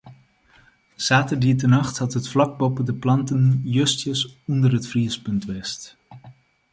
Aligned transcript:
Saterdeitenacht 0.97 1.99
hat 2.01 2.15
it 2.19 2.27
flak 2.31 2.53
boppe 2.59 2.83
de 2.89 2.95
planten 3.03 3.41
justjes 3.77 4.21
ûnder 4.51 4.73
it 4.79 4.89
friespunt 4.91 5.43
west. 5.51 5.81